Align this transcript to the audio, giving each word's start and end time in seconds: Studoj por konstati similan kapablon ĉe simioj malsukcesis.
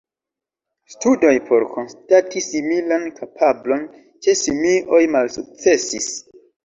Studoj 0.93 1.33
por 1.49 1.65
konstati 1.73 2.43
similan 2.45 3.05
kapablon 3.19 3.87
ĉe 4.27 4.35
simioj 4.41 5.03
malsukcesis. 5.17 6.09